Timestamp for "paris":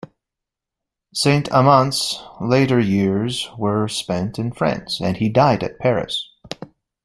5.77-6.27